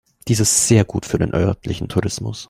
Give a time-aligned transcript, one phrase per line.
[0.27, 2.39] Dies ist sehr gut für den örtlichen Tourismus.